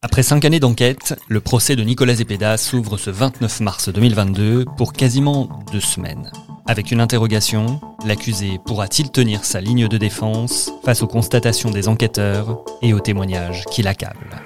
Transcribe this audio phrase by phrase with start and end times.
[0.00, 4.92] Après cinq années d'enquête, le procès de Nicolas Zepeda s'ouvre ce 29 mars 2022 pour
[4.92, 6.30] quasiment deux semaines.
[6.68, 12.60] Avec une interrogation, l'accusé pourra-t-il tenir sa ligne de défense face aux constatations des enquêteurs
[12.80, 14.40] et aux témoignages qui l'accablent?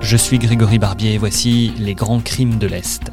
[0.00, 3.12] Je suis Grégory Barbier et voici les grands crimes de l'Est.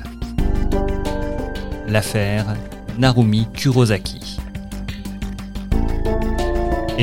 [1.88, 2.56] L'affaire
[2.98, 4.23] Narumi Kurosaki.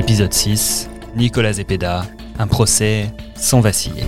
[0.00, 2.06] Épisode 6, Nicolas Zepeda,
[2.38, 4.04] un procès sans vaciller.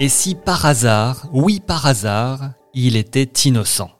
[0.00, 3.90] Et si par hasard, oui par hasard, il était innocent?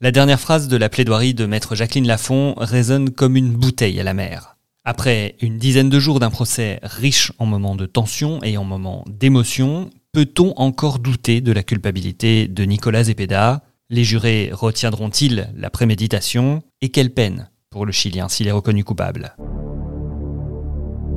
[0.00, 4.04] La dernière phrase de la plaidoirie de maître Jacqueline Lafont résonne comme une bouteille à
[4.04, 4.56] la mer.
[4.84, 9.04] Après une dizaine de jours d'un procès riche en moments de tension et en moments
[9.08, 13.64] d'émotion, peut-on encore douter de la culpabilité de Nicolas Zepeda?
[13.90, 19.34] Les jurés retiendront-ils la préméditation Et quelle peine pour le Chilien s'il est reconnu coupable?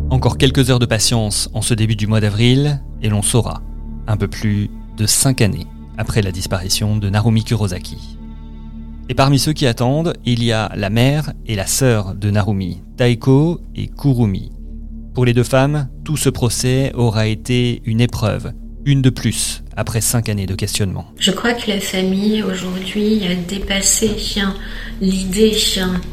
[0.09, 3.61] Encore quelques heures de patience en ce début du mois d'avril, et l'on saura,
[4.08, 8.17] un peu plus de cinq années après la disparition de Narumi Kurosaki.
[9.09, 12.83] Et parmi ceux qui attendent, il y a la mère et la sœur de Narumi,
[12.95, 14.53] Taiko et Kurumi.
[15.14, 18.53] Pour les deux femmes, tout ce procès aura été une épreuve,
[18.85, 21.05] une de plus, après cinq années de questionnement.
[21.19, 24.11] Je crois que la famille aujourd'hui a dépassé
[25.01, 25.55] l'idée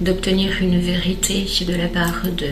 [0.00, 2.48] d'obtenir une vérité de la part de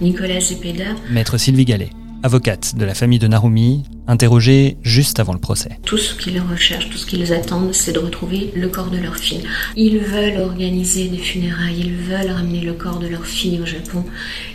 [0.00, 0.94] Nicolas Zepeda.
[1.10, 1.90] Maître Sylvie Gallet,
[2.22, 5.78] avocate de la famille de Narumi, interrogée juste avant le procès.
[5.84, 9.16] Tout ce qu'ils recherchent, tout ce qu'ils attendent, c'est de retrouver le corps de leur
[9.16, 9.42] fille.
[9.76, 14.04] Ils veulent organiser des funérailles, ils veulent ramener le corps de leur fille au Japon.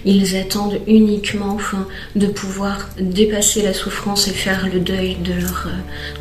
[0.04, 5.70] Ils attendent uniquement enfin, de pouvoir dépasser la souffrance et faire le deuil de leur,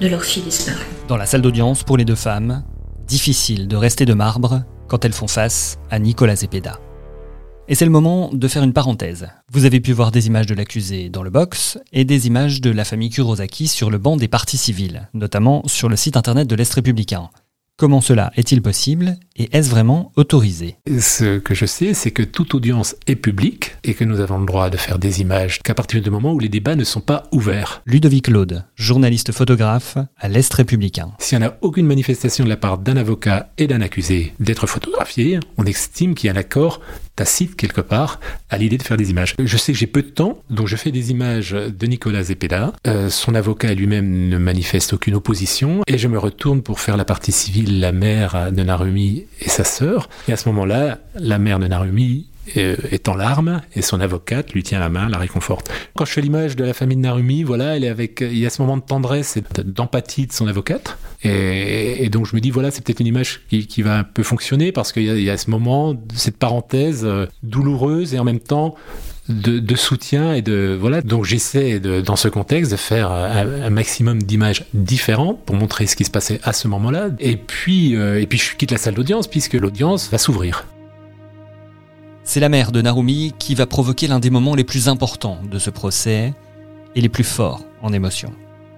[0.00, 0.87] de leur fille disparue.
[1.09, 2.62] Dans la salle d'audience, pour les deux femmes,
[3.06, 6.78] difficile de rester de marbre quand elles font face à Nicolas Zepeda.
[7.67, 9.29] Et c'est le moment de faire une parenthèse.
[9.51, 12.71] Vous avez pu voir des images de l'accusé dans le box et des images de
[12.71, 16.57] la famille Kurosaki sur le banc des partis civils, notamment sur le site internet de
[16.57, 17.31] l'Est républicain.
[17.77, 20.77] Comment cela est-il possible et est-ce vraiment autorisé?
[21.01, 24.47] Ce que je sais, c'est que toute audience est publique et que nous avons le
[24.47, 27.25] droit de faire des images qu'à partir du moment où les débats ne sont pas
[27.33, 27.83] ouverts.
[27.85, 31.15] Ludovic Claude, journaliste photographe à l'Est républicain.
[31.19, 35.41] S'il n'y a aucune manifestation de la part d'un avocat et d'un accusé d'être photographié,
[35.57, 36.81] on estime qu'il y a un accord
[37.17, 38.21] tacite quelque part
[38.51, 39.35] à l'idée de faire des images.
[39.39, 42.73] Je sais que j'ai peu de temps, donc je fais des images de Nicolas Zepeda.
[42.87, 47.05] Euh, son avocat lui-même ne manifeste aucune opposition et je me retourne pour faire la
[47.05, 50.09] partie civile, la mère de Narumi et sa sœur.
[50.29, 54.62] Et à ce moment-là, la mère de Narumi est en larmes et son avocate lui
[54.62, 55.71] tient la main, la réconforte.
[55.97, 58.47] Quand je fais l'image de la famille de Narumi, voilà, elle est avec, il y
[58.47, 60.99] a ce moment de tendresse et d'empathie de son avocate.
[61.22, 64.72] Et, donc je me dis voilà, c'est peut-être une image qui, va un peu fonctionner
[64.72, 68.75] parce qu'il y, y, a ce moment, cette parenthèse euh, douloureuse et en même temps
[69.28, 71.00] de, soutien et de voilà.
[71.00, 76.05] Donc j'essaie dans ce contexte de faire un, maximum d'images différentes pour montrer ce qui
[76.05, 77.09] se passait à ce moment-là.
[77.21, 80.66] Et puis euh, et puis je quitte la salle d'audience puisque l'audience va s'ouvrir.
[82.25, 85.59] C'est la mère de Narumi qui va provoquer l'un des moments les plus importants de
[85.59, 86.33] ce procès
[86.95, 88.33] et les plus forts en émotion.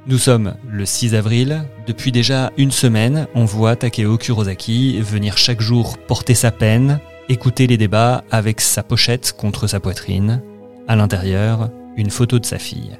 [0.08, 1.64] Nous sommes le 6 avril.
[1.86, 7.68] Depuis déjà une semaine, on voit Takeo Kurosaki venir chaque jour porter sa peine, écouter
[7.68, 10.42] les débats avec sa pochette contre sa poitrine.
[10.88, 12.98] À l'intérieur, une photo de sa fille.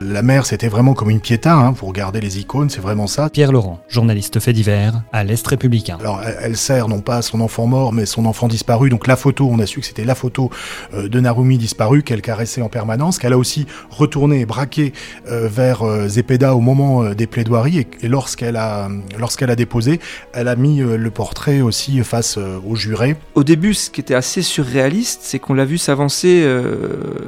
[0.00, 3.28] La mer, c'était vraiment comme une piéta, hein, pour regarder les icônes, c'est vraiment ça.
[3.30, 5.98] Pierre Laurent, journaliste fait divers à l'Est républicain.
[5.98, 8.90] Alors, elle, sert non pas à son enfant mort, mais son enfant disparu.
[8.90, 10.50] Donc la photo, on a su que c'était la photo
[10.94, 14.92] euh, de Narumi disparu qu'elle caressait en permanence, qu'elle a aussi retourné et braqué
[15.26, 17.88] euh, vers euh, Zepeda au moment des plaidoiries.
[18.00, 18.88] Et, lorsqu'elle a,
[19.18, 19.98] lorsqu'elle a déposé,
[20.32, 23.16] elle a mis le portrait aussi face aux jurés.
[23.34, 26.46] Au début, ce qui était assez surréaliste, c'est qu'on l'a vu s'avancer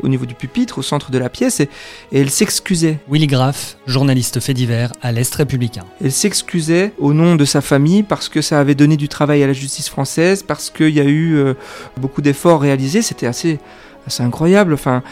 [0.03, 1.69] au niveau du pupitre, au centre de la pièce, et,
[2.12, 2.31] et elle
[2.61, 5.87] s'excusait Willy Graff, journaliste fait divers à l'Est républicain.
[6.05, 9.47] Elle s'excusait au nom de sa famille parce que ça avait donné du travail à
[9.47, 11.55] la justice française, parce qu'il y a eu euh,
[11.97, 13.01] beaucoup d'efforts réalisés.
[13.01, 13.59] C'était assez
[14.07, 14.75] assez incroyable.
[14.75, 15.03] Enfin,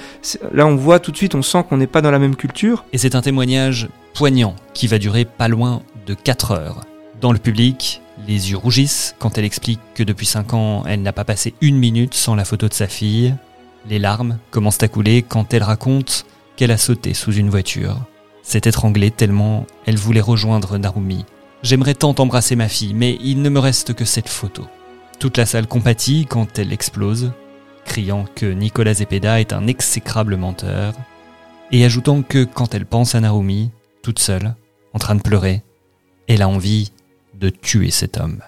[0.53, 2.85] là, on voit tout de suite, on sent qu'on n'est pas dans la même culture.
[2.93, 6.85] Et c'est un témoignage poignant qui va durer pas loin de 4 heures.
[7.23, 11.15] Dans le public, les yeux rougissent quand elle explique que depuis 5 ans, elle n'a
[11.15, 13.35] pas passé une minute sans la photo de sa fille.
[13.89, 16.27] Les larmes commencent à couler quand elle raconte
[16.59, 18.05] qu'elle a sauté sous une voiture,
[18.43, 21.25] s'est étranglée tellement elle voulait rejoindre Narumi.
[21.63, 24.67] J'aimerais tant embrasser ma fille, mais il ne me reste que cette photo.
[25.21, 27.31] Toute la salle compatit quand elle explose,
[27.85, 30.95] criant que Nicolas Zepeda est un exécrable menteur,
[31.71, 33.71] et ajoutant que quand elle pense à Narumi,
[34.03, 34.57] toute seule,
[34.95, 35.63] en train de pleurer,
[36.27, 36.91] elle a envie
[37.35, 38.43] de tuer cet homme.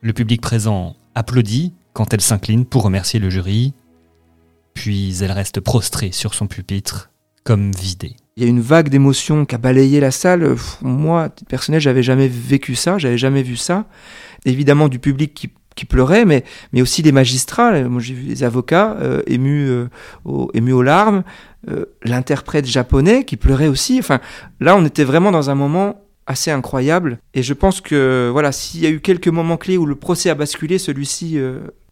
[0.00, 3.74] Le public présent applaudit quand elle s'incline pour remercier le jury,
[4.74, 7.10] puis elle reste prostrée sur son pupitre,
[7.46, 8.16] comme vidée.
[8.36, 10.56] Il y a une vague d'émotions qui a balayé la salle.
[10.82, 13.86] Moi, personnel, j'avais jamais vécu ça, j'avais jamais vu ça.
[14.44, 15.32] Évidemment, du public
[15.74, 17.82] qui, pleurait, mais, mais aussi des magistrats.
[17.82, 19.88] Moi, j'ai vu des avocats euh, émus, euh,
[20.54, 21.22] émus aux larmes,
[21.70, 23.98] euh, l'interprète japonais qui pleurait aussi.
[23.98, 24.20] Enfin,
[24.60, 27.20] là, on était vraiment dans un moment assez incroyable.
[27.34, 30.30] Et je pense que voilà, s'il y a eu quelques moments clés où le procès
[30.30, 31.38] a basculé, celui-ci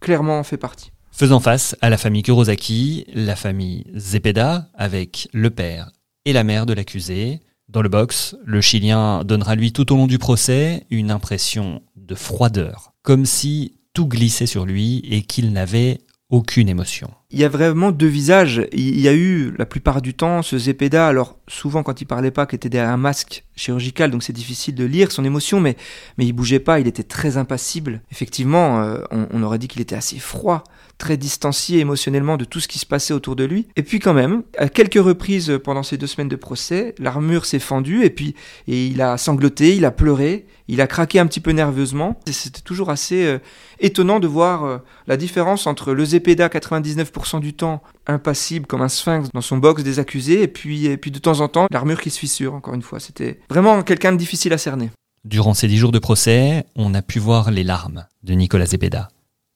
[0.01, 0.91] clairement en fait partie.
[1.17, 5.89] Faisant face à la famille Kurosaki, la famille Zepeda, avec le père
[6.25, 7.39] et la mère de l'accusé.
[7.69, 12.15] Dans le box, le Chilien donnera lui tout au long du procès une impression de
[12.15, 17.09] froideur, comme si tout glissait sur lui et qu'il n'avait aucune émotion.
[17.29, 18.67] Il y a vraiment deux visages.
[18.73, 22.31] Il y a eu la plupart du temps ce Zepeda, alors souvent quand il parlait
[22.31, 25.77] pas, qui était derrière un masque chirurgical, donc c'est difficile de lire son émotion, mais,
[26.17, 28.01] mais il bougeait pas, il était très impassible.
[28.11, 30.63] Effectivement, euh, on, aurait dit qu'il était assez froid,
[30.97, 33.67] très distancié émotionnellement de tout ce qui se passait autour de lui.
[33.75, 37.59] Et puis quand même, à quelques reprises pendant ces deux semaines de procès, l'armure s'est
[37.59, 38.35] fendue et puis
[38.67, 42.19] et il a sangloté, il a pleuré, il a craqué un petit peu nerveusement.
[42.27, 43.39] C'était toujours assez euh,
[43.79, 44.77] étonnant de voir euh,
[45.07, 49.83] la différence entre le Zepeda 99% du temps impassible comme un sphinx dans son box
[49.83, 52.73] des accusés et puis, et puis de temps en temps l'armure qui se fissure encore
[52.73, 52.99] une fois.
[52.99, 54.89] C'était vraiment quelqu'un de difficile à cerner.
[55.25, 59.09] Durant ces dix jours de procès, on a pu voir les larmes de Nicolas Zepeda.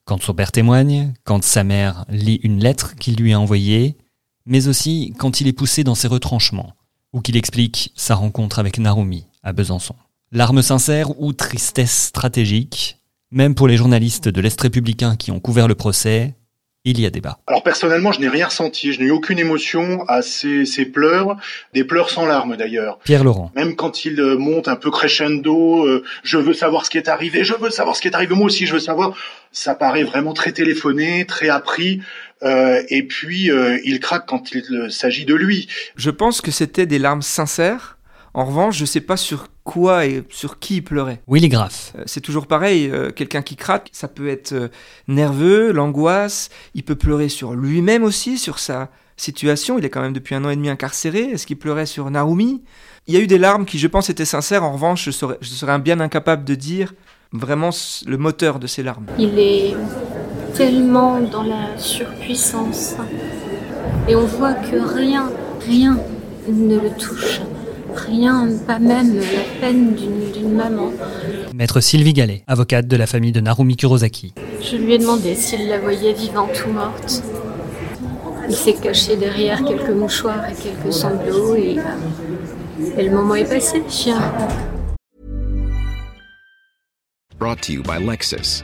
[0.09, 3.95] Quand son père témoigne, quand sa mère lit une lettre qu'il lui a envoyée,
[4.47, 6.73] mais aussi quand il est poussé dans ses retranchements,
[7.13, 9.93] ou qu'il explique sa rencontre avec Narumi à Besançon.
[10.31, 12.97] Larmes sincères ou tristesse stratégique,
[13.29, 16.33] même pour les journalistes de l'Est républicain qui ont couvert le procès,
[16.85, 17.39] il y a débat.
[17.47, 21.35] Alors personnellement, je n'ai rien ressenti, je n'ai eu aucune émotion à ces, pleurs,
[21.73, 22.99] des pleurs sans larmes d'ailleurs.
[23.03, 23.51] Pierre Laurent.
[23.55, 27.09] Même quand il euh, monte un peu crescendo, euh, je veux savoir ce qui est
[27.09, 29.13] arrivé, je veux savoir ce qui est arrivé, moi aussi je veux savoir,
[29.51, 32.01] ça paraît vraiment très téléphoné, très appris.
[32.43, 33.51] Euh, et puis
[33.83, 35.67] il craque quand il s'agit de lui.
[35.97, 37.97] Je pense que c'était des larmes sincères
[38.33, 41.21] en revanche, je ne sais pas sur quoi et sur qui il pleurait.
[41.27, 41.93] Willy Graff.
[41.95, 44.69] Euh, c'est toujours pareil, euh, quelqu'un qui craque, ça peut être euh,
[45.07, 50.13] nerveux, l'angoisse, il peut pleurer sur lui-même aussi, sur sa situation, il est quand même
[50.13, 52.63] depuis un an et demi incarcéré, est-ce qu'il pleurait sur Narumi?
[53.05, 55.37] Il y a eu des larmes qui je pense étaient sincères, en revanche je serais,
[55.39, 56.95] je serais bien incapable de dire
[57.31, 57.69] vraiment
[58.07, 59.05] le moteur de ces larmes.
[59.19, 59.75] Il est
[60.55, 62.95] tellement dans la surpuissance
[64.07, 65.29] et on voit que rien,
[65.63, 65.95] rien
[66.47, 67.41] ne le touche.
[67.95, 70.91] Rien, pas même la peine d'une maman.
[71.53, 74.33] Maître Sylvie Gallet, avocate de la famille de Narumi Kurosaki.
[74.61, 77.23] Je lui ai demandé s'il la voyait vivante ou morte.
[78.47, 81.77] Il s'est caché derrière quelques mouchoirs et quelques sanglots et,
[82.97, 84.19] et le moment est passé, chien.
[87.37, 88.63] Brought to you by Lexus.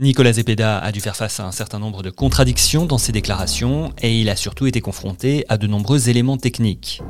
[0.00, 3.92] Nicolas Zepeda a dû faire face à un certain nombre de contradictions dans ses déclarations
[4.00, 7.02] et il a surtout été confronté à de nombreux éléments techniques.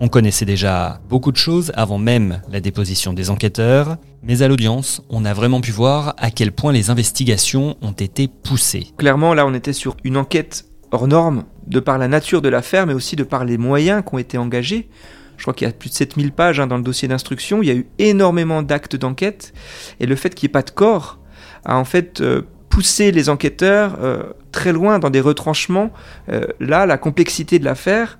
[0.00, 5.04] On connaissait déjà beaucoup de choses avant même la déposition des enquêteurs, mais à l'audience,
[5.08, 8.88] on a vraiment pu voir à quel point les investigations ont été poussées.
[8.98, 12.88] Clairement, là, on était sur une enquête hors norme, de par la nature de l'affaire,
[12.88, 14.88] mais aussi de par les moyens qui ont été engagés.
[15.36, 17.68] Je crois qu'il y a plus de 7000 pages hein, dans le dossier d'instruction, il
[17.68, 19.52] y a eu énormément d'actes d'enquête,
[20.00, 21.20] et le fait qu'il n'y ait pas de corps,
[21.64, 22.42] a en fait euh,
[22.72, 25.90] poussé les enquêteurs euh, très loin dans des retranchements.
[26.30, 28.18] Euh, là, la complexité de l'affaire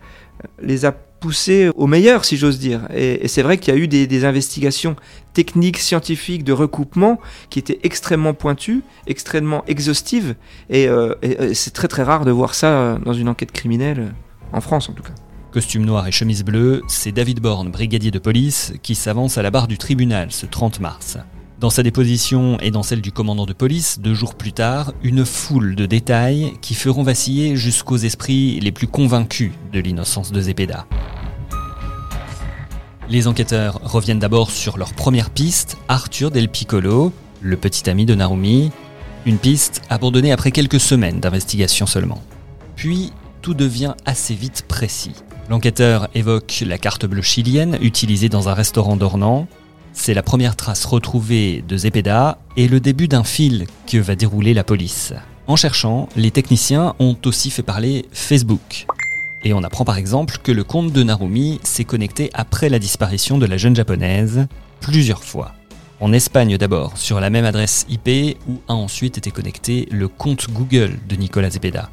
[0.61, 2.82] les a poussé au meilleur, si j'ose dire.
[2.94, 4.94] Et, c'est vrai qu'il y a eu des, investigations
[5.32, 7.18] techniques, scientifiques, de recoupement
[7.49, 10.34] qui étaient extrêmement pointues, extrêmement exhaustives.
[10.68, 11.14] Et, euh,
[11.54, 14.12] c'est très très rare de voir ça dans une enquête criminelle,
[14.52, 15.14] en France en tout cas.
[15.50, 19.50] Costume noir et chemise bleue, c'est David Bourne, brigadier de police, qui s'avance à la
[19.50, 21.18] barre du tribunal ce 30 mars.
[21.62, 25.25] Dans sa déposition et dans celle du commandant de police, deux jours plus tard, une
[25.25, 30.88] foule de détails qui feront vaciller jusqu'aux esprits les plus convaincus de l'innocence de Zepeda.
[33.09, 38.16] Les enquêteurs reviennent d'abord sur leur première piste, Arthur Del Piccolo, le petit ami de
[38.16, 38.73] Narumi,
[39.25, 42.25] une piste abandonnée après quelques semaines d'investigation seulement.
[42.75, 45.14] Puis, tout devient assez vite précis.
[45.49, 49.47] L'enquêteur évoque la carte bleue chilienne utilisée dans un restaurant d'Ornans,
[49.92, 54.54] c'est la première trace retrouvée de Zepeda et le début d'un fil que va dérouler
[54.54, 55.12] la police.
[55.46, 58.87] En cherchant, les techniciens ont aussi fait parler Facebook.
[59.44, 63.38] Et on apprend par exemple que le compte de Narumi s'est connecté après la disparition
[63.38, 64.46] de la jeune japonaise
[64.80, 65.52] plusieurs fois.
[66.00, 70.50] En Espagne d'abord, sur la même adresse IP où a ensuite été connecté le compte
[70.50, 71.90] Google de Nicolas Zepeda.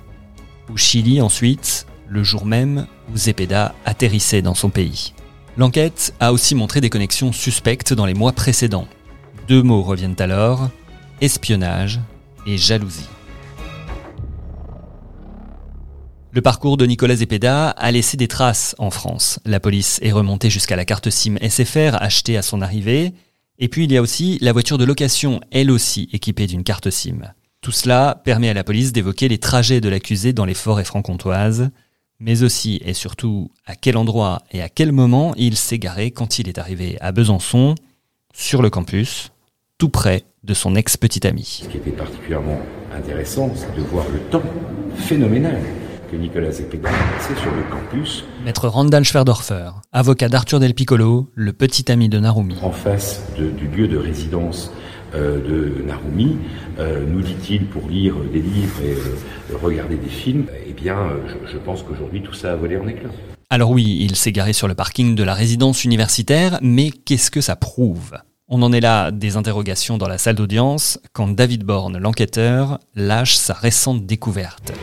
[0.71, 5.13] Au Chili ensuite, le jour même où Zepeda atterrissait dans son pays.
[5.57, 8.87] L'enquête a aussi montré des connexions suspectes dans les mois précédents.
[9.47, 10.69] Deux mots reviennent alors,
[11.21, 11.99] espionnage
[12.45, 13.09] et jalousie.
[16.31, 19.39] Le parcours de Nicolas Zepeda a laissé des traces en France.
[19.45, 23.13] La police est remontée jusqu'à la carte SIM SFR achetée à son arrivée.
[23.57, 26.91] Et puis il y a aussi la voiture de location, elle aussi équipée d'une carte
[26.91, 27.33] SIM.
[27.61, 31.71] Tout cela permet à la police d'évoquer les trajets de l'accusé dans les forêts franc-comtoises,
[32.19, 36.39] mais aussi et surtout à quel endroit et à quel moment il s'est garé quand
[36.39, 37.75] il est arrivé à Besançon,
[38.33, 39.31] sur le campus,
[39.77, 41.61] tout près de son ex-petite amie.
[41.63, 42.59] Ce qui était particulièrement
[42.93, 44.43] intéressant, c'est de voir le temps
[44.95, 45.59] phénoménal
[46.11, 48.23] que Nicolas Zepeda a passé sur le campus.
[48.43, 52.55] Maître Randall Schwerdorfer, avocat d'Arthur Del Piccolo, le petit ami de Narumi.
[52.61, 54.71] En face du lieu de résidence
[55.13, 56.37] de Narumi,
[56.79, 60.97] euh, nous dit-il, pour lire des livres et euh, regarder des films, eh bien,
[61.51, 63.09] je, pense qu'aujourd'hui tout ça a volé en éclats.
[63.49, 67.41] Alors oui, il s'est garé sur le parking de la résidence universitaire, mais qu'est-ce que
[67.41, 68.11] ça prouve?
[68.47, 73.35] On en est là des interrogations dans la salle d'audience quand David Bourne, l'enquêteur, lâche
[73.35, 74.73] sa récente découverte.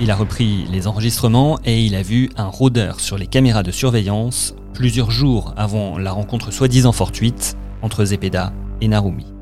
[0.00, 3.70] Il a repris les enregistrements et il a vu un rôdeur sur les caméras de
[3.70, 9.33] surveillance plusieurs jours avant la rencontre soi-disant fortuite entre Zepeda et Narumi.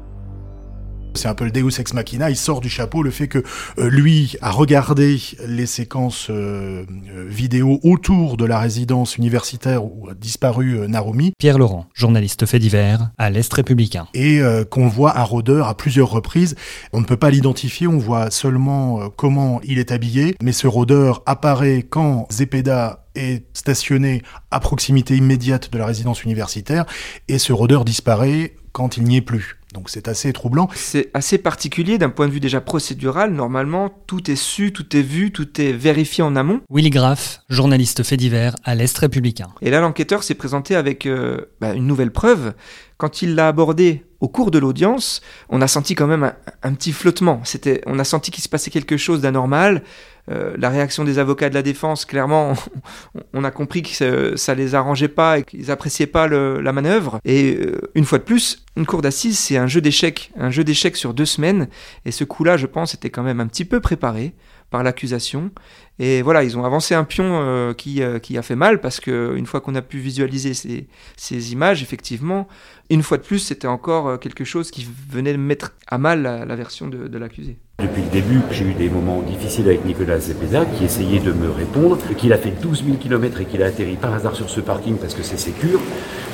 [1.14, 3.42] C'est un peu le Deus ex machina, il sort du chapeau le fait que
[3.78, 10.08] euh, lui a regardé les séquences euh, euh, vidéo autour de la résidence universitaire où
[10.08, 11.32] a disparu Narumi.
[11.38, 14.08] Pierre Laurent, journaliste fait divers à l'Est républicain.
[14.14, 14.40] Et
[14.70, 16.54] qu'on voit un rôdeur à plusieurs reprises.
[16.92, 21.22] On ne peut pas l'identifier, on voit seulement comment il est habillé, mais ce rôdeur
[21.26, 26.86] apparaît quand Zepeda est stationné à proximité immédiate de la résidence universitaire
[27.28, 29.58] et ce rôdeur disparaît quand il n'y est plus.
[29.72, 30.68] Donc c'est assez troublant.
[30.74, 33.32] C'est assez particulier d'un point de vue déjà procédural.
[33.32, 36.60] Normalement, tout est su, tout est vu, tout est vérifié en amont.
[36.70, 39.48] Willy Graff, journaliste fait divers à l'Est républicain.
[39.62, 42.52] Et là, l'enquêteur s'est présenté avec euh, bah, une nouvelle preuve.
[42.98, 46.92] Quand il l'a abordé au cours de l'audience, on a senti quand même un, petit
[46.92, 47.40] flottement.
[47.42, 49.82] C'était, on a senti qu'il se passait quelque chose d'anormal.
[50.30, 52.54] Euh, la réaction des avocats de la défense, clairement,
[53.32, 57.18] on, a compris que ça, les arrangeait pas et qu'ils appréciaient pas la manœuvre.
[57.24, 60.64] Et euh, une fois de plus, une cour d'assises, c'est un jeu d'échecs, un jeu
[60.64, 61.68] d'échecs sur deux semaines.
[62.04, 64.34] Et ce coup-là, je pense, était quand même un petit peu préparé
[64.70, 65.50] par l'accusation.
[65.98, 69.44] Et voilà, ils ont avancé un pion euh, qui, a fait mal parce que une
[69.44, 72.48] fois qu'on a pu visualiser ces, images, effectivement,
[72.90, 76.88] une fois de plus, c'était encore quelque chose qui venait mettre à mal la, version
[76.88, 77.58] de l'accusé.
[77.82, 81.50] Depuis le début, j'ai eu des moments difficiles avec Nicolas Zepeda qui essayait de me
[81.50, 84.60] répondre, qu'il a fait 12 000 km et qu'il a atterri par hasard sur ce
[84.60, 85.80] parking parce que c'est sécure.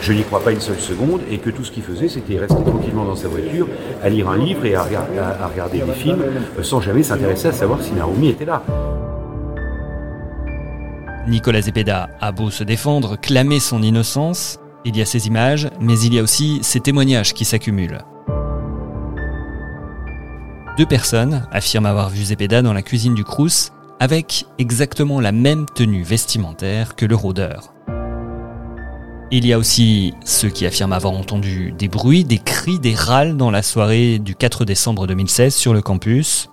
[0.03, 2.63] Je n'y crois pas une seule seconde et que tout ce qu'il faisait, c'était rester
[2.63, 3.67] tranquillement dans sa voiture,
[4.03, 6.23] à lire un livre et à, regarder des films
[6.59, 8.63] euh, sans jamais s'intéresser à savoir si Naomi était là.
[11.27, 15.99] Nicolas Zepeda a beau se défendre, clamer son innocence, il y a ces images, mais
[15.99, 18.01] il y a aussi ces témoignages qui s'accumulent.
[20.79, 25.67] Deux personnes affirment avoir vu Zepeda dans la cuisine du Crous avec exactement la même
[25.75, 27.75] tenue vestimentaire que le rôdeur.
[29.33, 33.37] Il y a aussi ceux qui affirment avoir entendu des bruits, des cris, des râles
[33.37, 36.49] dans la soirée du 4 décembre 2016 sur le campus.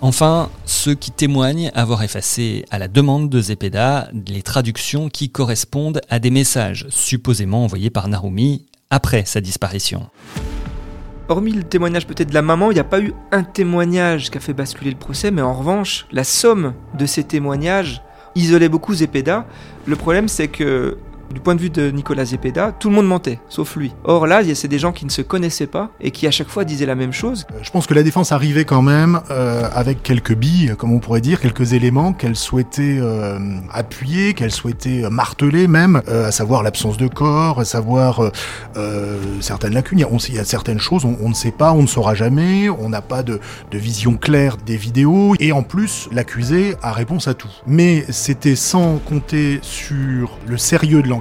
[0.00, 6.00] Enfin, ceux qui témoignent avoir effacé à la demande de Zepeda les traductions qui correspondent
[6.08, 10.08] à des messages supposément envoyés par Narumi après sa disparition
[11.28, 14.38] hormis le témoignage peut-être de la maman, il n'y a pas eu un témoignage qui
[14.38, 18.02] a fait basculer le procès, mais en revanche, la somme de ces témoignages
[18.34, 19.46] isolait beaucoup Zepeda.
[19.86, 20.98] Le problème, c'est que
[21.32, 23.92] du point de vue de Nicolas Zepeda, tout le monde mentait, sauf lui.
[24.04, 26.64] Or là, c'est des gens qui ne se connaissaient pas et qui à chaque fois
[26.64, 27.46] disaient la même chose.
[27.52, 31.00] Euh, je pense que la défense arrivait quand même euh, avec quelques billes, comme on
[31.00, 33.38] pourrait dire, quelques éléments qu'elle souhaitait euh,
[33.72, 38.30] appuyer, qu'elle souhaitait marteler même, à savoir l'absence de corps, à savoir
[39.40, 39.98] certaines lacunes.
[39.98, 42.88] Il y, a, certaines choses, on, on, ne sait pas, on ne saura jamais, on
[42.88, 47.34] n'a pas de, de vision claire des vidéos, et en plus, l'accusé a réponse à
[47.34, 47.50] tout.
[47.66, 51.17] Mais c'était sans compter sur le sérieux de l'enquête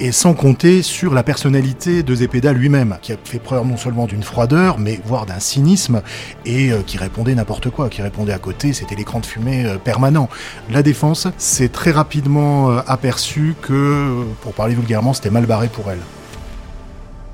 [0.00, 4.06] et sans compter sur la personnalité de Zepeda lui-même, qui a fait preuve non seulement
[4.06, 6.02] d'une froideur, mais voire d'un cynisme,
[6.44, 9.78] et euh, qui répondait n'importe quoi, qui répondait à côté, c'était l'écran de fumée euh,
[9.78, 10.28] permanent.
[10.70, 15.90] La défense s'est très rapidement euh, aperçu que, pour parler vulgairement, c'était mal barré pour
[15.90, 16.00] elle.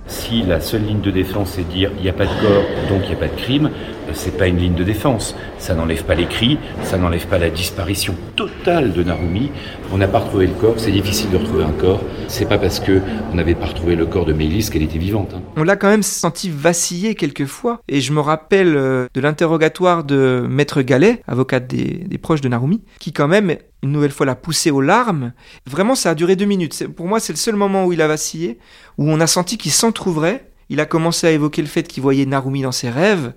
[0.06, 2.64] Si la seule ligne de défense est de dire il n'y a pas de corps,
[2.90, 3.70] donc il n'y a pas de crime,
[4.12, 5.36] c'est pas une ligne de défense.
[5.58, 9.50] Ça n'enlève pas les cris, ça n'enlève pas la disparition totale de Narumi.
[9.92, 12.02] On n'a pas retrouvé le corps, c'est difficile de retrouver un corps.
[12.28, 13.00] C'est pas parce que
[13.32, 15.32] on n'avait pas retrouvé le corps de Mélis qu'elle était vivante.
[15.34, 15.42] Hein.
[15.56, 17.80] On l'a quand même senti vaciller quelquefois.
[17.88, 22.48] Et je me rappelle euh, de l'interrogatoire de Maître Gallet, avocate des, des proches de
[22.48, 25.32] Narumi, qui quand même une nouvelle fois l'a poussé aux larmes.
[25.66, 26.86] Vraiment, ça a duré deux minutes.
[26.88, 28.58] Pour moi, c'est le seul moment où il a vacillé,
[28.98, 30.50] où on a senti qu'il s'en trouverait.
[30.70, 33.34] Il a commencé à évoquer le fait qu'il voyait Narumi dans ses rêves.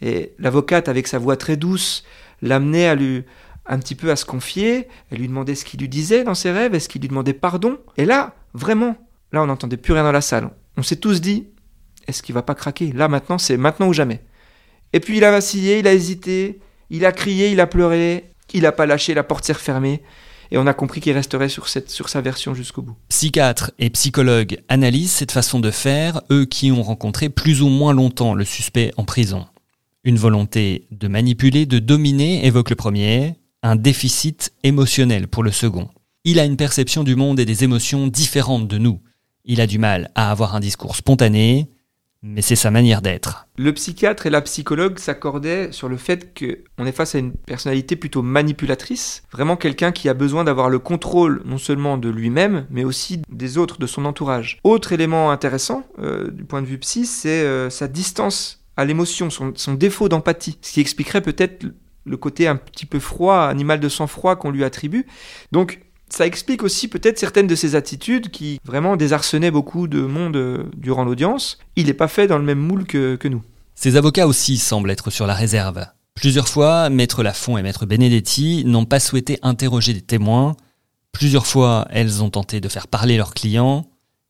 [0.00, 2.04] Et l'avocate, avec sa voix très douce,
[2.42, 3.24] l'amenait à lui
[3.66, 4.88] un petit peu à se confier.
[5.10, 7.78] Elle lui demandait ce qu'il lui disait dans ses rêves, est-ce qu'il lui demandait pardon?
[7.96, 8.96] Et là, vraiment,
[9.32, 10.50] là, on n'entendait plus rien dans la salle.
[10.76, 11.46] On s'est tous dit,
[12.06, 12.92] est-ce qu'il va pas craquer?
[12.92, 14.20] Là, maintenant, c'est maintenant ou jamais.
[14.92, 16.60] Et puis il a vacillé, il a hésité,
[16.90, 20.02] il a crié, il a pleuré, il n'a pas lâché, la porte s'est refermée.
[20.50, 22.96] Et on a compris qu'il resterait sur, cette, sur sa version jusqu'au bout.
[23.08, 27.92] Psychiatres et psychologues analysent cette façon de faire, eux qui ont rencontré plus ou moins
[27.92, 29.46] longtemps le suspect en prison.
[30.06, 35.88] Une volonté de manipuler, de dominer évoque le premier, un déficit émotionnel pour le second.
[36.24, 39.00] Il a une perception du monde et des émotions différentes de nous.
[39.46, 41.70] Il a du mal à avoir un discours spontané,
[42.22, 43.46] mais c'est sa manière d'être.
[43.56, 47.96] Le psychiatre et la psychologue s'accordaient sur le fait qu'on est face à une personnalité
[47.96, 52.84] plutôt manipulatrice, vraiment quelqu'un qui a besoin d'avoir le contrôle non seulement de lui-même, mais
[52.84, 54.58] aussi des autres, de son entourage.
[54.64, 59.30] Autre élément intéressant euh, du point de vue psy, c'est euh, sa distance à l'émotion,
[59.30, 61.66] son, défaut d'empathie, ce qui expliquerait peut-être
[62.04, 65.06] le côté un petit peu froid, animal de sang-froid qu'on lui attribue.
[65.52, 70.36] Donc ça explique aussi peut-être certaines de ses attitudes qui vraiment désarçonnaient beaucoup de monde
[70.36, 71.58] euh, durant l'audience.
[71.76, 73.42] Il n'est pas fait dans le même moule que, que nous.
[73.74, 75.86] Ses avocats aussi semblent être sur la réserve.
[76.14, 80.56] Plusieurs fois, Maître Lafont et Maître Benedetti n'ont pas souhaité interroger des témoins.
[81.10, 83.86] Plusieurs fois, elles ont tenté de faire parler leurs clients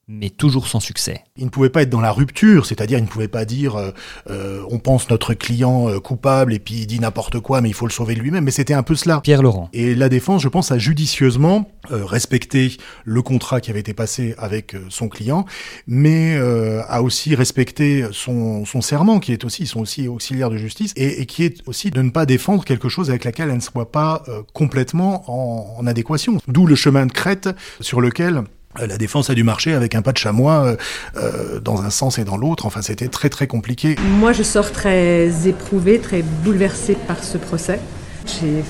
[0.09, 1.25] mais toujours sans succès.
[1.37, 3.91] Il ne pouvait pas être dans la rupture, c'est-à-dire il ne pouvait pas dire euh,
[4.29, 7.75] euh, on pense notre client euh, coupable et puis il dit n'importe quoi mais il
[7.75, 9.21] faut le sauver lui-même, mais c'était un peu cela.
[9.21, 9.71] Pierre Laurent.
[9.73, 14.35] Et la défense, je pense, a judicieusement euh, respecté le contrat qui avait été passé
[14.37, 15.47] avec son client,
[15.87, 20.51] mais euh, a aussi respecté son, son serment qui est aussi, ils sont aussi auxiliaires
[20.51, 23.49] de justice et, et, qui est aussi de ne pas défendre quelque chose avec laquelle
[23.49, 26.39] elle ne soit pas complètement en, en adéquation.
[26.49, 27.49] D'où le chemin de crête
[27.81, 28.45] sur lequel
[28.79, 30.77] la défense a dû marcher avec un pas de chamois
[31.17, 32.67] euh, dans un sens et dans l'autre.
[32.67, 33.97] Enfin, c'était très très compliqué.
[34.19, 37.79] Moi, je sors très éprouvée, très bouleversée par ce procès.
[38.27, 38.63] J'ai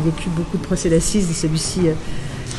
[0.00, 1.80] vécu beaucoup de procès d'assises et celui-ci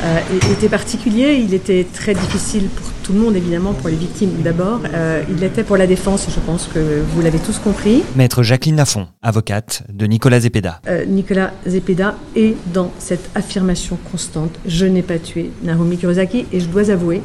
[0.02, 0.20] euh,
[0.52, 1.42] était particulier.
[1.44, 4.82] Il était très difficile pour tout le monde, évidemment, pour les victimes d'abord.
[4.94, 8.04] Euh, il l'était pour la défense, je pense que vous l'avez tous compris.
[8.16, 10.82] Maître Jacqueline Lafont, avocate de Nicolas Zepeda.
[10.88, 16.60] Euh, Nicolas Zepeda est dans cette affirmation constante je n'ai pas tué Narumi Kurosaki, et
[16.60, 17.22] je dois avouer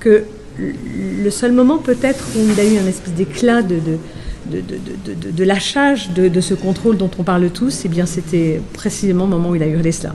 [0.00, 0.24] que
[0.58, 3.98] le seul moment peut-être où il a eu un espèce d'éclat de, de
[4.50, 8.06] de, de, de, de lâchage de, ce contrôle dont on parle tous, et eh bien
[8.06, 10.14] c'était précisément le moment où il a hurlé cela.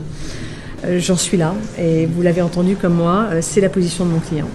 [0.86, 4.12] Euh, J'en suis là, et vous l'avez entendu comme moi, euh, c'est la position de
[4.12, 4.48] mon client.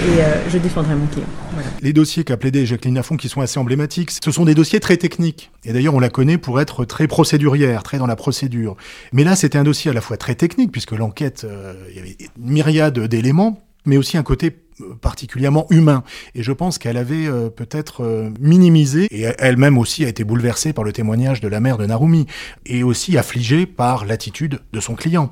[0.00, 1.26] Et euh, je défendrai mon client.
[1.52, 1.68] Voilà.
[1.80, 4.96] Les dossiers qu'a plaidé Jacqueline Lafont, qui sont assez emblématiques, ce sont des dossiers très
[4.96, 5.50] techniques.
[5.64, 8.76] Et d'ailleurs, on la connaît pour être très procédurière, très dans la procédure.
[9.12, 12.00] Mais là, c'était un dossier à la fois très technique, puisque l'enquête, euh, il y
[12.00, 14.54] avait une myriade d'éléments, mais aussi un côté
[15.00, 16.02] particulièrement humain.
[16.34, 20.72] Et je pense qu'elle avait euh, peut-être euh, minimisé, et elle-même aussi a été bouleversée
[20.72, 22.26] par le témoignage de la mère de Narumi,
[22.66, 25.30] et aussi affligée par l'attitude de son client.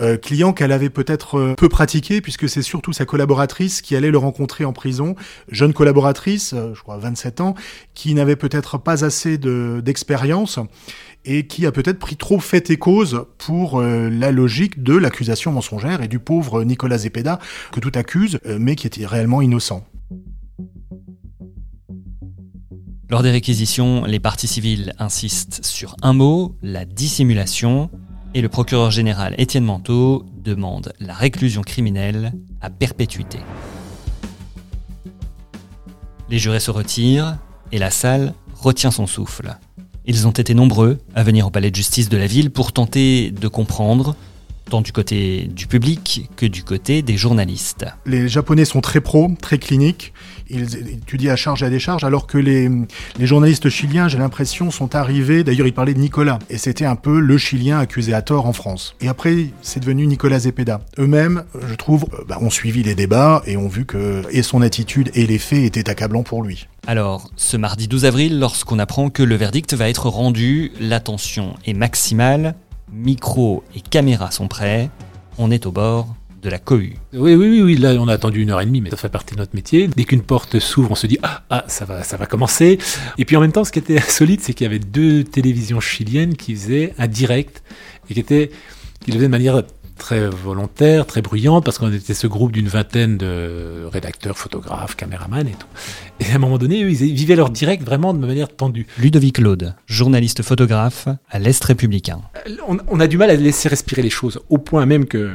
[0.00, 4.10] Euh, client qu'elle avait peut-être euh, peu pratiqué, puisque c'est surtout sa collaboratrice qui allait
[4.10, 5.16] le rencontrer en prison,
[5.50, 7.54] jeune collaboratrice, je crois 27 ans,
[7.94, 10.58] qui n'avait peut-être pas assez d'expérience,
[11.26, 15.52] et qui a peut-être pris trop fait et cause pour euh, la logique de l'accusation
[15.52, 17.38] mensongère et du pauvre Nicolas Zepeda,
[17.72, 19.84] que tout accuse, euh, mais qui était réellement innocent.
[23.10, 27.90] Lors des réquisitions, les parties civiles insistent sur un mot, la dissimulation,
[28.34, 33.38] et le procureur général Étienne Manteau demande la réclusion criminelle à perpétuité.
[36.28, 37.38] Les jurés se retirent
[37.72, 39.56] et la salle retient son souffle.
[40.08, 43.32] Ils ont été nombreux à venir au palais de justice de la ville pour tenter
[43.32, 44.14] de comprendre,
[44.70, 47.86] tant du côté du public que du côté des journalistes.
[48.04, 50.12] Les Japonais sont très pros, très cliniques.
[50.48, 52.68] Ils étudient à charge et à décharge, alors que les,
[53.18, 55.42] les journalistes chiliens, j'ai l'impression, sont arrivés.
[55.42, 58.52] D'ailleurs, ils parlaient de Nicolas, et c'était un peu le Chilien accusé à tort en
[58.52, 58.94] France.
[59.00, 60.80] Et après, c'est devenu Nicolas Zepeda.
[60.98, 64.62] Eux-mêmes, je trouve, euh, bah, ont suivi les débats et ont vu que et son
[64.62, 66.68] attitude et les faits étaient accablants pour lui.
[66.86, 71.74] Alors, ce mardi 12 avril, lorsqu'on apprend que le verdict va être rendu, l'attention est
[71.74, 72.54] maximale,
[72.92, 74.90] micro et caméra sont prêts,
[75.38, 76.96] on est au bord de la cohue.
[77.12, 79.08] Oui, oui, oui, oui, là on a attendu une heure et demie, mais ça fait
[79.08, 79.88] partie de notre métier.
[79.88, 82.78] Dès qu'une porte s'ouvre, on se dit ah, ah, ça va, ça va commencer.
[83.18, 85.80] Et puis en même temps, ce qui était insolite, c'est qu'il y avait deux télévisions
[85.80, 87.62] chiliennes qui faisaient un direct
[88.08, 88.50] et qui étaient,
[89.00, 89.62] qui le faisaient de manière
[89.96, 95.46] très volontaire, très bruyante, parce qu'on était ce groupe d'une vingtaine de rédacteurs, photographes, caméramans
[95.46, 95.66] et tout.
[96.20, 98.86] Et à un moment donné, eux, ils vivaient leur direct vraiment de manière tendue.
[98.98, 102.20] Ludovic Claude, journaliste photographe à l'Est républicain.
[102.68, 105.32] On, on a du mal à laisser respirer les choses, au point même que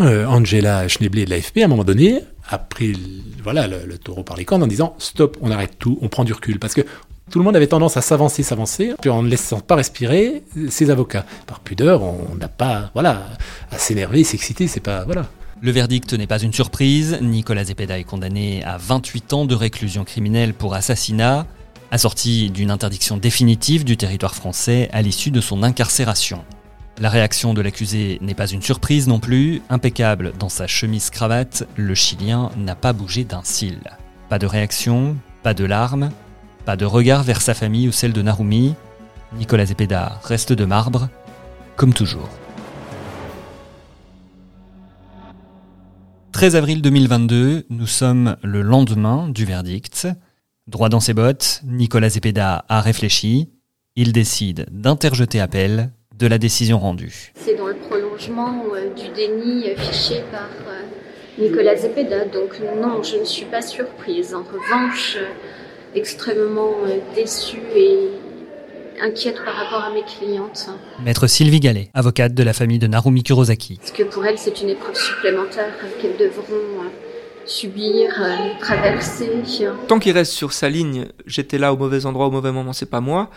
[0.00, 2.98] euh, Angela Schneblé de l'AFP, à un moment donné, a pris
[3.42, 6.24] voilà, le, le, taureau par les cornes en disant stop, on arrête tout, on prend
[6.24, 6.58] du recul.
[6.58, 6.82] Parce que
[7.32, 10.90] tout le monde avait tendance à s'avancer, s'avancer, puis en ne laissant pas respirer ses
[10.90, 11.24] avocats.
[11.46, 13.22] Par pudeur, on n'a pas voilà,
[13.70, 15.04] à s'énerver, s'exciter, c'est pas.
[15.04, 15.26] Voilà.
[15.62, 17.18] Le verdict n'est pas une surprise.
[17.22, 21.46] Nicolas Zepeda est condamné à 28 ans de réclusion criminelle pour assassinat,
[21.90, 26.44] assorti d'une interdiction définitive du territoire français à l'issue de son incarcération.
[27.00, 29.62] La réaction de l'accusé n'est pas une surprise non plus.
[29.70, 33.78] Impeccable dans sa chemise-cravate, le Chilien n'a pas bougé d'un cil.
[34.28, 36.10] Pas de réaction, pas de larmes,
[36.64, 38.74] pas de regard vers sa famille ou celle de Narumi.
[39.34, 41.08] Nicolas Zepeda reste de marbre,
[41.76, 42.28] comme toujours.
[46.32, 50.08] 13 avril 2022, nous sommes le lendemain du verdict.
[50.66, 53.50] Droit dans ses bottes, Nicolas Zepeda a réfléchi.
[53.96, 57.32] Il décide d'interjeter appel de la décision rendue.
[57.34, 60.82] C'est dans le prolongement euh, du déni affiché par euh,
[61.38, 64.34] Nicolas Zepeda, donc non, je ne suis pas surprise.
[64.34, 65.18] En revanche,
[65.94, 66.74] extrêmement
[67.14, 68.08] déçue et
[69.02, 70.68] inquiète par rapport à mes clientes.
[71.04, 73.76] Maître Sylvie Gallet, avocate de la famille de Narumi Kurosaki.
[73.76, 76.90] Parce que pour elles, c'est une épreuve supplémentaire qu'elles devront
[77.44, 78.10] subir,
[78.60, 79.30] traverser.
[79.88, 82.86] Tant qu'il reste sur sa ligne, j'étais là au mauvais endroit au mauvais moment, c'est
[82.86, 83.30] pas moi.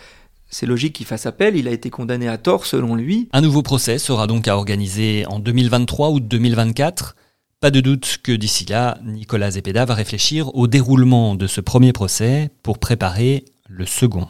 [0.48, 3.28] C'est logique qu'il fasse appel, il a été condamné à tort selon lui.
[3.34, 7.16] Un nouveau procès sera donc à organiser en 2023 ou 2024.
[7.62, 11.94] Pas de doute que d'ici là, Nicolas Zepeda va réfléchir au déroulement de ce premier
[11.94, 14.28] procès pour préparer le second.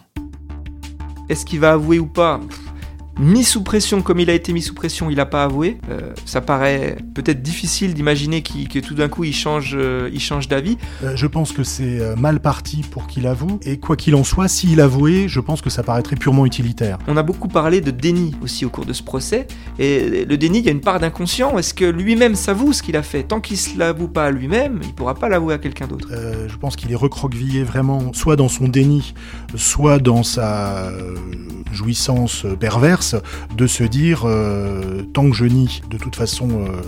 [1.28, 2.40] Est-ce qu'il va avouer ou pas?
[3.20, 5.78] Mis sous pression comme il a été mis sous pression, il n'a pas avoué.
[5.90, 10.48] Euh, ça paraît peut-être difficile d'imaginer que tout d'un coup il change, euh, il change
[10.48, 10.78] d'avis.
[11.04, 13.60] Euh, je pense que c'est mal parti pour qu'il avoue.
[13.64, 16.98] Et quoi qu'il en soit, s'il avouait, je pense que ça paraîtrait purement utilitaire.
[17.08, 19.48] On a beaucoup parlé de déni aussi au cours de ce procès.
[19.80, 21.58] Et le déni, il y a une part d'inconscient.
[21.58, 23.24] Est-ce que lui-même s'avoue ce qu'il a fait?
[23.24, 25.88] Tant qu'il ne se l'avoue pas à lui-même, il ne pourra pas l'avouer à quelqu'un
[25.88, 26.10] d'autre.
[26.48, 29.14] je pense qu'il est recroquevillé vraiment, soit dans son déni,
[29.56, 30.92] soit dans sa
[31.72, 33.16] jouissance perverse
[33.56, 36.82] de se dire euh, tant que je nie, de toute façon, euh,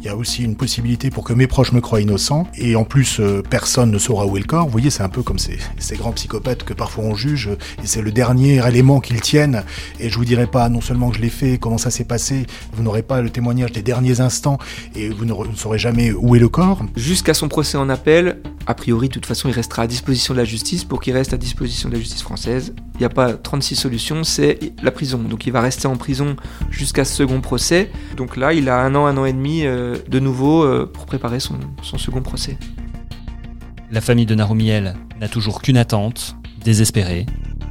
[0.00, 2.84] il y a aussi une possibilité pour que mes proches me croient innocent, et en
[2.84, 4.64] plus, euh, personne ne saura où est le corps.
[4.64, 7.50] Vous voyez, c'est un peu comme ces, ces grands psychopathes que parfois on juge,
[7.82, 9.62] et c'est le dernier élément qu'ils tiennent,
[9.98, 12.46] et je vous dirai pas non seulement que je l'ai fait, comment ça s'est passé,
[12.72, 14.58] vous n'aurez pas le témoignage des derniers instants,
[14.96, 16.82] et vous ne, ne saurez jamais où est le corps.
[16.96, 20.38] Jusqu'à son procès en appel, a priori, de toute façon, il restera à disposition de
[20.38, 22.72] la justice pour qu'il reste à disposition de la justice française.
[23.00, 25.16] Il n'y a pas 36 solutions, c'est la prison.
[25.16, 26.36] Donc il va rester en prison
[26.70, 27.90] jusqu'à ce second procès.
[28.18, 31.06] Donc là, il a un an, un an et demi euh, de nouveau euh, pour
[31.06, 32.58] préparer son, son second procès.
[33.90, 37.24] La famille de Narumiel n'a toujours qu'une attente, désespérée,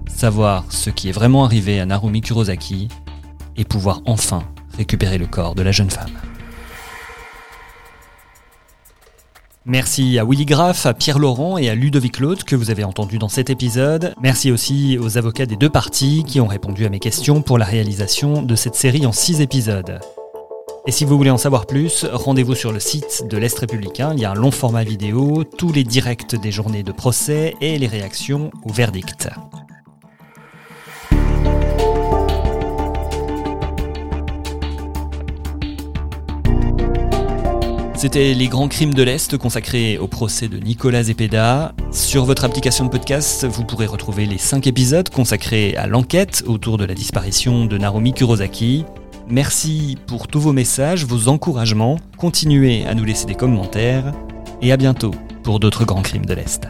[0.08, 2.88] savoir ce qui est vraiment arrivé à Narumi Kurosaki
[3.56, 4.42] et pouvoir enfin
[4.78, 6.10] récupérer le corps de la jeune femme.
[9.70, 13.20] Merci à Willy Graff, à Pierre Laurent et à Ludovic Claude que vous avez entendu
[13.20, 14.16] dans cet épisode.
[14.20, 17.66] Merci aussi aux avocats des deux parties qui ont répondu à mes questions pour la
[17.66, 20.00] réalisation de cette série en six épisodes.
[20.88, 24.22] Et si vous voulez en savoir plus, rendez-vous sur le site de l'Est républicain, il
[24.22, 27.86] y a un long format vidéo, tous les directs des journées de procès et les
[27.86, 29.30] réactions au verdict.
[38.00, 41.74] C'était Les Grands Crimes de l'Est consacrés au procès de Nicolas Zepeda.
[41.92, 46.78] Sur votre application de podcast, vous pourrez retrouver les 5 épisodes consacrés à l'enquête autour
[46.78, 48.86] de la disparition de Narumi Kurosaki.
[49.28, 52.00] Merci pour tous vos messages, vos encouragements.
[52.16, 54.14] Continuez à nous laisser des commentaires.
[54.62, 55.12] Et à bientôt
[55.44, 56.70] pour d'autres grands crimes de l'Est.